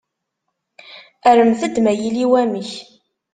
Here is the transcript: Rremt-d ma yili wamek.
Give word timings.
Rremt-d 1.35 1.75
ma 1.81 1.93
yili 1.93 2.25
wamek. 2.31 2.71